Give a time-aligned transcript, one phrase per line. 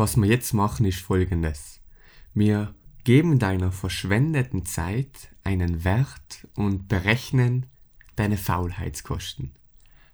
[0.00, 1.82] Was wir jetzt machen, ist folgendes.
[2.32, 7.66] Wir geben deiner verschwendeten Zeit einen Wert und berechnen
[8.16, 9.52] deine Faulheitskosten.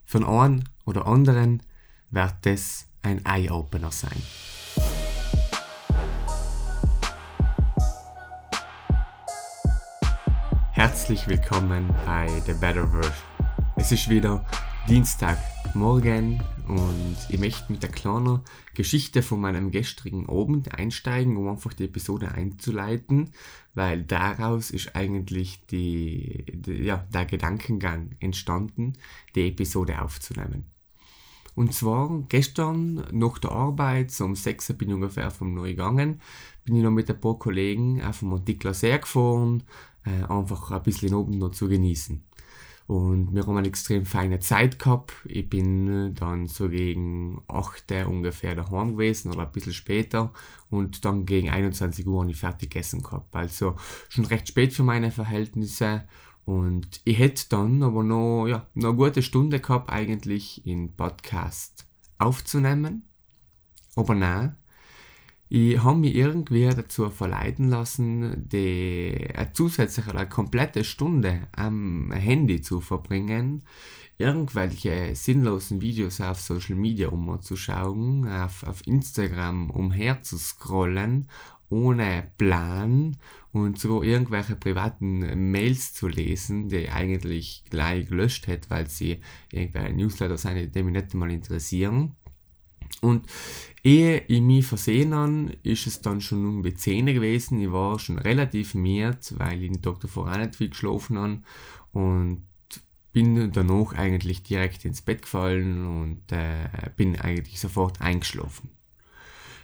[0.04, 1.62] Für einen oder anderen
[2.10, 4.20] wird das ein Eye-Opener sein.
[10.72, 13.12] Herzlich willkommen bei The Better Version.
[13.76, 14.44] Es ist wieder
[14.88, 18.40] Dienstagmorgen und ich möchte mit der kleinen
[18.74, 23.30] Geschichte von meinem gestrigen Abend einsteigen, um einfach die Episode einzuleiten,
[23.74, 28.94] weil daraus ist eigentlich die, die, ja, der Gedankengang entstanden,
[29.34, 30.64] die Episode aufzunehmen.
[31.54, 35.70] Und zwar gestern nach der Arbeit, so um 6 Uhr bin ich ungefähr vom Neu
[35.70, 36.20] gegangen,
[36.64, 39.62] bin ich noch mit ein paar Kollegen auf dem Monticler See gefahren,
[40.04, 42.25] äh, einfach ein bisschen oben noch zu genießen.
[42.86, 45.12] Und wir haben eine extrem feine Zeit gehabt.
[45.24, 50.32] Ich bin dann so gegen 8 Uhr ungefähr daheim gewesen oder ein bisschen später.
[50.70, 53.34] Und dann gegen 21 Uhr habe ich fertig gegessen gehabt.
[53.34, 53.74] Also
[54.08, 56.04] schon recht spät für meine Verhältnisse.
[56.44, 61.88] Und ich hätte dann aber noch, ja, noch eine gute Stunde gehabt, eigentlich in Podcast
[62.18, 63.08] aufzunehmen.
[63.96, 64.54] Aber nein,
[65.48, 72.60] ich habe mich irgendwie dazu verleiten lassen, die eine zusätzliche, eine komplette Stunde am Handy
[72.60, 73.62] zu verbringen,
[74.18, 81.28] irgendwelche sinnlosen Videos auf Social Media umzuschauen, auf, auf Instagram umherzuscrollen,
[81.68, 83.16] ohne Plan
[83.52, 89.20] und so irgendwelche privaten Mails zu lesen, die ich eigentlich gleich gelöscht hätte, weil sie
[89.52, 92.16] irgendwelche Newsletter sind, die mich nicht mal interessieren.
[93.00, 93.26] Und
[93.82, 97.60] ehe ich mich versehen habe, ist es dann schon um die 10 gewesen.
[97.60, 101.42] Ich war schon relativ müde, weil ich den davor auch nicht viel geschlafen habe.
[101.92, 102.42] Und
[103.16, 108.68] bin danach eigentlich direkt ins Bett gefallen und äh, bin eigentlich sofort eingeschlafen.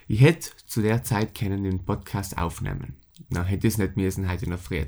[0.07, 2.95] Ich hätte zu der Zeit können den Podcast aufnehmen.
[3.29, 4.83] Na, hätte es nicht müssen heute noch früh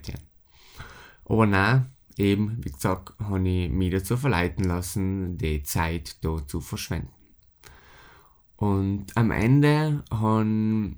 [1.25, 6.59] Aber nein, eben, wie gesagt, habe ich mich dazu verleiten lassen, die Zeit da zu
[6.59, 7.14] verschwenden.
[8.57, 10.95] Und am Ende habe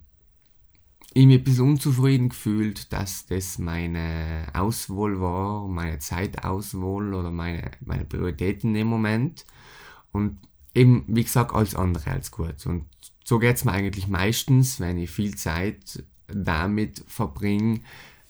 [1.13, 7.71] ich mich ein bisschen unzufrieden gefühlt, dass das meine Auswahl war, meine Zeitauswahl oder meine,
[7.83, 9.45] meine Prioritäten im Moment.
[10.11, 10.37] Und
[10.75, 12.65] eben, wie gesagt, alles andere als gut.
[12.67, 12.85] Und
[13.23, 17.79] so geht es mir eigentlich meistens, wenn ich viel Zeit damit verbringe,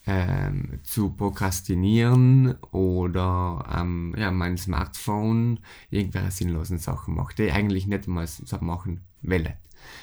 [0.07, 5.59] ähm, zu prokrastinieren oder ähm, ja, mein Smartphone
[5.89, 8.27] irgendwelche sinnlosen Sachen macht, die ich eigentlich nicht mal
[8.61, 9.53] machen will.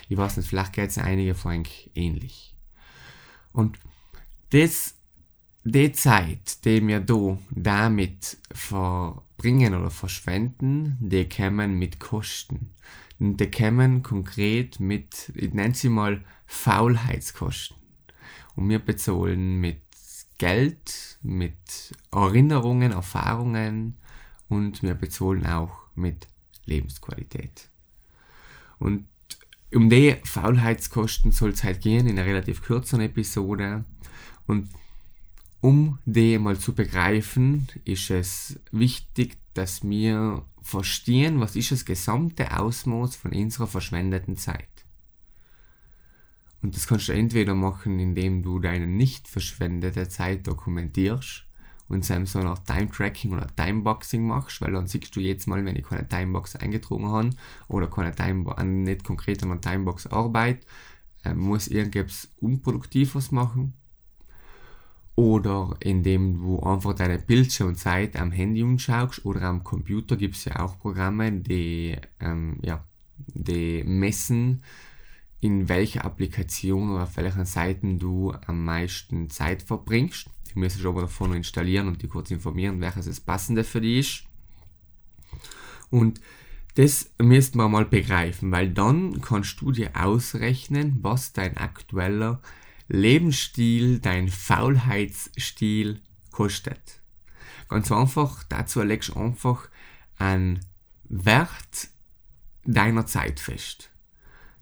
[0.08, 2.54] Ich weiß nicht, vielleicht geht es einige von euch ähnlich.
[3.52, 3.78] Und
[4.50, 4.94] das,
[5.64, 12.74] die Zeit, die wir da damit verbringen oder verschwenden, die kommen mit Kosten.
[13.18, 17.76] Und die kommen konkret mit, ich nenne sie mal Faulheitskosten.
[18.56, 19.83] Und wir bezahlen mit
[20.38, 23.96] Geld, mit Erinnerungen, Erfahrungen
[24.48, 26.26] und wir bezahlen auch mit
[26.66, 27.68] Lebensqualität.
[28.78, 29.06] Und
[29.72, 33.84] um die Faulheitskosten soll es halt gehen in einer relativ kurzen Episode.
[34.46, 34.68] Und
[35.60, 42.58] um die mal zu begreifen, ist es wichtig, dass wir verstehen, was ist das gesamte
[42.58, 44.68] Ausmaß von unserer verschwendeten Zeit.
[46.64, 51.44] Und das kannst du entweder machen, indem du deine nicht verschwendete Zeit dokumentierst
[51.88, 55.84] und so Art Time-Tracking oder Timeboxing machst, weil dann siehst du jetzt mal, wenn ich
[55.84, 57.30] keine Timebox eingetragen habe
[57.68, 60.66] oder keine Time nicht konkret an einer Timebox arbeite,
[61.22, 63.74] äh, muss irgendetwas Unproduktives machen.
[65.16, 70.60] Oder indem du einfach deine Bildschirmzeit am Handy umschaust oder am Computer gibt es ja
[70.60, 72.82] auch Programme, die, ähm, ja,
[73.18, 74.62] die messen,
[75.44, 80.30] in welcher Applikation oder auf welchen Seiten du am meisten Zeit verbringst.
[80.48, 83.98] Ich muss es aber davon installieren und dich kurz informieren, welches das passende für dich
[83.98, 84.24] ist.
[85.90, 86.18] Und
[86.76, 92.40] das müsst man mal begreifen, weil dann kannst du dir ausrechnen, was dein aktueller
[92.88, 97.02] Lebensstil, dein Faulheitsstil kostet.
[97.68, 99.68] Ganz einfach, dazu legst du einfach
[100.16, 100.60] einen
[101.04, 101.90] Wert
[102.64, 103.90] deiner Zeit fest.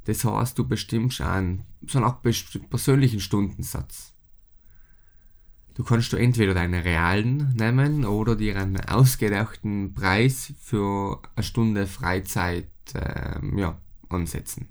[0.05, 4.13] Das heißt, du bestimmst einen, so einen persönlichen Stundensatz.
[5.75, 11.87] Du kannst du entweder deinen realen nehmen oder dir einen ausgedachten Preis für eine Stunde
[11.87, 14.69] Freizeit ähm, ja, ansetzen.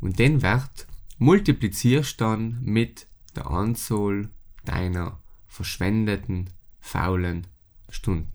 [0.00, 0.88] Und den Wert
[1.18, 3.06] multiplizierst dann mit
[3.36, 4.30] der Anzahl
[4.64, 6.50] deiner verschwendeten
[6.80, 7.46] faulen
[7.88, 8.32] Stunden.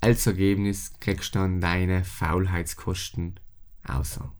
[0.00, 3.40] Als Ergebnis kriegst du dann deine Faulheitskosten
[3.86, 4.32] außer.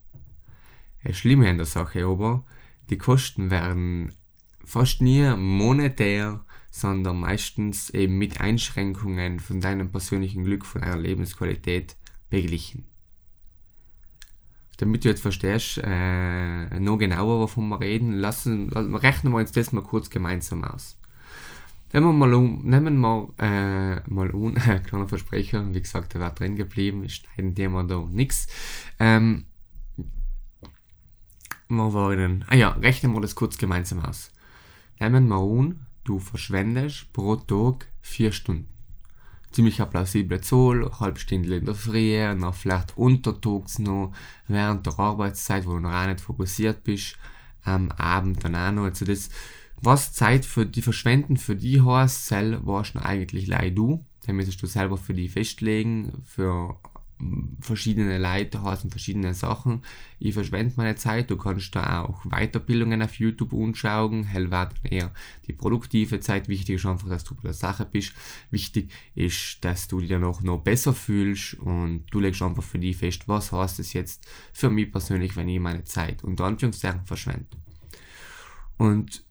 [1.05, 2.45] Das Schlimme an der Sache aber,
[2.91, 4.13] die Kosten werden
[4.65, 11.97] fast nie monetär, sondern meistens eben mit Einschränkungen von deinem persönlichen Glück, von deiner Lebensqualität
[12.31, 12.87] beglichen.
[14.79, 19.71] Damit du jetzt verstehst, äh, noch genauer, wovon wir reden, lassen, rechnen wir uns das
[19.71, 20.99] mal kurz gemeinsam aus.
[21.93, 26.23] Nehmen wir mal um, nehmen wir äh, mal un, äh, kleiner Versprecher, wie gesagt, der
[26.23, 28.49] war drin geblieben, schneiden die wir da nix.
[28.99, 29.45] Ähm,
[31.77, 34.31] wir wollen, ah ja, rechnen wir das kurz gemeinsam aus.
[35.01, 35.75] Nehmen wir
[36.05, 38.69] du verschwendest pro Tag vier Stunden.
[39.51, 44.13] Ziemlich eine plausible Zahl, halb Stunde in der Früh, noch vielleicht untertags noch,
[44.49, 47.17] während der Arbeitszeit, wo du noch nicht fokussiert bist,
[47.63, 48.85] am Abend dann auch noch.
[48.85, 49.31] Also das,
[49.81, 54.05] was Zeit für die verschwenden, für die heißt, selber warst eigentlich leid du.
[54.27, 56.77] Dann müsstest du selber für die festlegen, für
[57.61, 59.83] verschiedene Leute heißen verschiedene Sachen.
[60.19, 61.31] Ich verschwende meine Zeit.
[61.31, 64.25] Du kannst da auch Weiterbildungen auf YouTube anschauen.
[64.25, 65.13] Hell war eher
[65.47, 66.49] die produktive Zeit.
[66.49, 68.13] Wichtig ist einfach, dass du bei der Sache bist.
[68.51, 72.97] Wichtig ist, dass du dich danach noch besser fühlst und du legst einfach für dich
[72.97, 77.47] fest, was heißt es jetzt für mich persönlich, wenn ich meine Zeit unter Anführungszeichen verschwende.
[78.77, 79.25] Und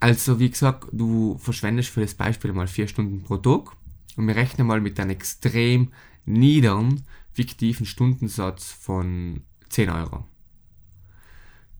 [0.00, 3.76] also, wie gesagt, du verschwendest für das Beispiel mal vier Stunden pro Tag
[4.16, 5.92] und wir rechnen mal mit einem extrem
[6.24, 10.24] niederen fiktiven Stundensatz von 10 Euro.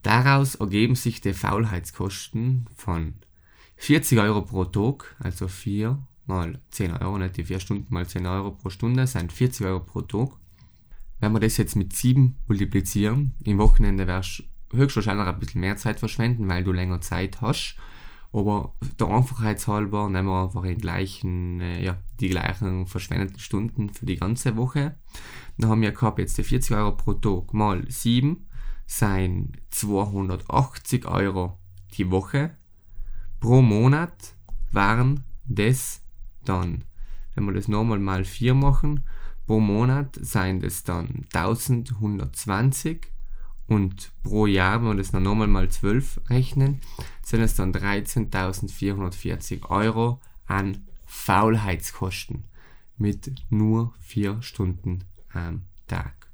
[0.03, 3.15] Daraus ergeben sich die Faulheitskosten von
[3.77, 8.27] 40 Euro pro Tag, also 4 mal 10 Euro, nicht die 4 Stunden mal 10
[8.27, 10.31] Euro pro Stunde, sind 40 Euro pro Tag.
[11.21, 15.77] Wenn wir das jetzt mit 7 multiplizieren, im Wochenende wirst du höchstwahrscheinlich ein bisschen mehr
[15.77, 17.77] Zeit verschwenden, weil du länger Zeit hast
[18.32, 23.90] aber der Einfachheit halber nehmen wir einfach den gleichen, äh, ja, die gleichen verschwendeten Stunden
[23.90, 24.96] für die ganze Woche.
[25.58, 28.46] Dann haben wir gehabt jetzt die 40 Euro pro Tag mal 7
[28.87, 31.58] sind 280 Euro
[31.96, 32.56] die Woche.
[33.40, 34.34] Pro Monat
[34.70, 36.02] waren das
[36.44, 36.84] dann,
[37.34, 39.05] wenn wir das nochmal mal 4 machen,
[39.46, 43.12] pro Monat sind es dann 1120
[43.67, 46.81] und pro Jahr, wenn wir das nochmal mal 12 rechnen,
[47.22, 52.44] sind es dann 13.440 Euro an Faulheitskosten
[52.96, 56.30] mit nur 4 Stunden am Tag.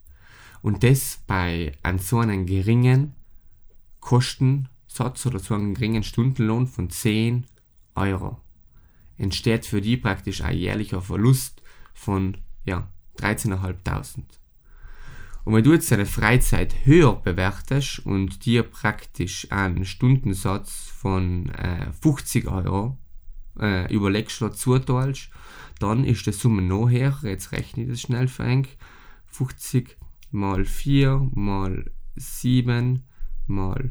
[0.63, 3.15] Und das bei an so einem geringen
[4.01, 7.47] Kostensatz oder so einem geringen Stundenlohn von 10
[7.95, 8.41] Euro.
[9.17, 11.63] Entsteht für die praktisch ein jährlicher Verlust
[11.95, 12.89] von ja,
[13.19, 14.23] 13.500.
[15.49, 21.91] Und wenn du jetzt deine Freizeit höher bewertest und dir praktisch einen Stundensatz von äh,
[22.03, 22.99] 50 Euro
[23.59, 25.31] äh, überlegst oder zuteilst,
[25.79, 27.19] dann ist die Summe noch höher.
[27.23, 28.69] Jetzt rechne ich das schnell für eng.
[29.29, 29.97] 50
[30.33, 33.05] mal 4 mal 7
[33.47, 33.91] mal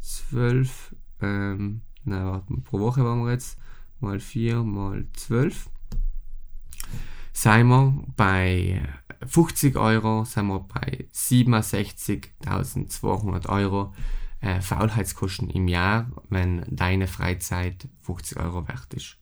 [0.00, 3.58] 12, ähm, na, warte, pro Woche waren wir jetzt,
[4.00, 5.68] mal 4 mal 12.
[7.38, 8.80] Seien wir bei
[9.26, 13.92] 50 Euro sind wir bei 67.200 Euro
[14.40, 19.18] äh, Faulheitskosten im Jahr, wenn deine Freizeit 50 Euro wert ist.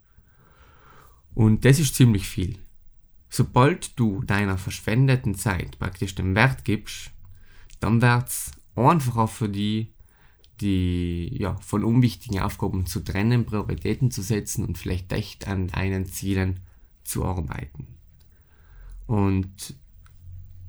[1.34, 2.60] Und das ist ziemlich viel.
[3.30, 7.10] Sobald du deiner verschwendeten Zeit praktisch den Wert gibst,
[7.80, 9.92] dann wird es einfacher für die,
[10.60, 16.06] die ja, von unwichtigen Aufgaben zu trennen, Prioritäten zu setzen und vielleicht echt an deinen
[16.06, 16.60] Zielen
[17.02, 17.88] zu arbeiten.
[19.06, 19.74] Und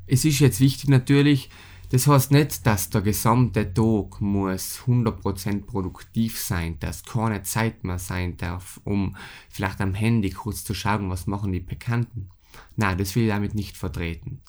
[0.08, 1.50] es ist jetzt wichtig natürlich,
[1.90, 8.00] das heißt nicht, dass der gesamte Tag muss 100% produktiv sein, dass keine Zeit mehr
[8.00, 9.16] sein darf, um
[9.50, 12.30] vielleicht am Handy kurz zu schauen, was machen die Bekannten.
[12.76, 14.42] Nein, das will ich damit nicht vertreten.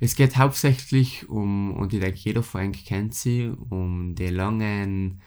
[0.00, 5.22] Es geht hauptsächlich um, und ich denke, jeder von euch kennt sie, um die langen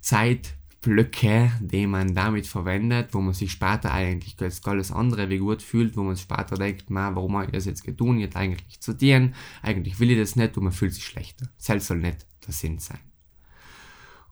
[0.00, 5.38] Zeit, Blöcke, die man damit verwendet, wo man sich später eigentlich als alles andere wie
[5.38, 8.80] gut fühlt, wo man später denkt, man, warum habe ich das jetzt getan, jetzt eigentlich
[8.80, 11.48] zu dienen, eigentlich will ich das nicht und man fühlt sich schlechter.
[11.58, 13.00] Selbst soll nicht der Sinn sein.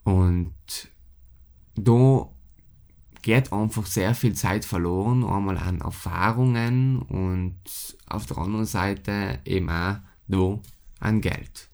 [0.04, 0.54] Und
[1.74, 2.30] da
[3.20, 7.60] geht einfach sehr viel Zeit verloren, einmal an Erfahrungen und
[8.06, 10.58] auf der anderen Seite eben auch da
[11.00, 11.68] an Geld.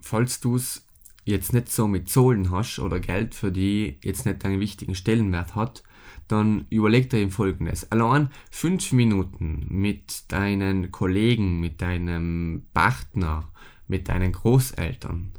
[0.00, 0.87] Falls du es
[1.28, 5.54] jetzt nicht so mit Zahlen hast oder Geld für die jetzt nicht einen wichtigen Stellenwert
[5.54, 5.82] hat,
[6.26, 7.90] dann überleg dir folgendes.
[7.92, 13.48] Allein fünf Minuten mit deinen Kollegen, mit deinem Partner,
[13.86, 15.32] mit deinen Großeltern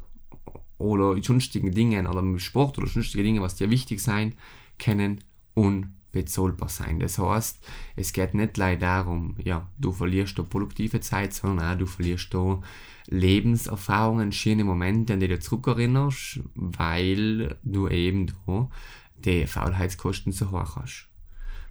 [0.78, 4.34] oder sonstigen Dingen oder mit Sport oder sonstige Dinge, was dir wichtig sein,
[4.78, 5.22] können
[6.12, 6.98] bezahlbar sein.
[7.00, 7.60] Das heißt,
[7.96, 12.32] es geht nicht leider darum, ja, du verlierst da produktive Zeit, sondern auch du verlierst
[12.34, 12.60] da
[13.06, 18.68] Lebenserfahrungen, schöne Momente, an die du zurückerinnerst, weil du eben da
[19.24, 21.08] die Faulheitskosten zu hoch hast.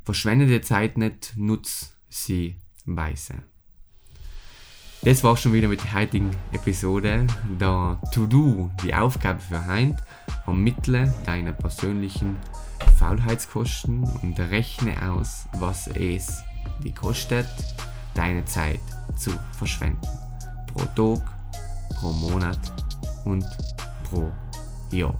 [0.03, 2.55] Verschwende die Zeit nicht, nutz sie
[2.85, 3.43] weise.
[5.01, 7.25] Das war schon wieder mit der heutigen Episode.
[7.59, 9.95] Der To-Do, die Aufgabe für heute,
[10.45, 12.35] ermittle deine persönlichen
[12.99, 16.43] Faulheitskosten und rechne aus, was es
[16.83, 17.47] die kostet,
[18.13, 18.81] deine Zeit
[19.15, 20.05] zu verschwenden.
[20.67, 21.25] Pro Tag,
[21.95, 22.59] pro Monat
[23.23, 23.45] und
[24.03, 24.29] pro
[24.91, 25.17] Jahr.